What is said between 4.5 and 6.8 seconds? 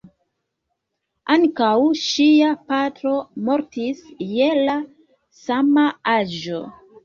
la sama aĝo.